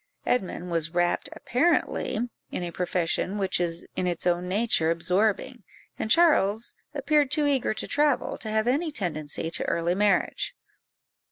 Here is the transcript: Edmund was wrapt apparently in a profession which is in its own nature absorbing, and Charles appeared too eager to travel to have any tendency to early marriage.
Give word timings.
Edmund 0.25 0.71
was 0.71 0.95
wrapt 0.95 1.29
apparently 1.31 2.17
in 2.49 2.63
a 2.63 2.71
profession 2.71 3.37
which 3.37 3.59
is 3.59 3.85
in 3.95 4.07
its 4.07 4.25
own 4.25 4.47
nature 4.49 4.89
absorbing, 4.89 5.61
and 5.99 6.09
Charles 6.09 6.75
appeared 6.95 7.29
too 7.29 7.45
eager 7.45 7.75
to 7.75 7.87
travel 7.87 8.39
to 8.39 8.49
have 8.49 8.67
any 8.67 8.89
tendency 8.89 9.51
to 9.51 9.63
early 9.65 9.93
marriage. 9.93 10.55